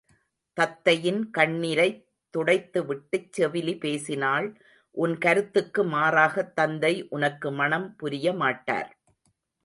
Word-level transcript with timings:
தத்தையின் 0.57 1.19
கண்ணிரைத் 1.37 1.99
துடைத்துவிட்டுச் 2.33 3.29
செவிலி 3.37 3.77
பேசினாள் 3.79 4.47
உன் 4.97 5.17
கருத்துக்கு 5.17 5.83
மாறாகத் 5.83 6.55
தந்தை 6.55 7.07
உனக்கு 7.09 7.51
மணம் 7.51 7.95
புரியமாட்டார். 8.03 8.89